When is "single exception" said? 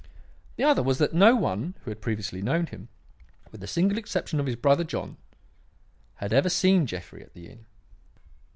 3.67-4.39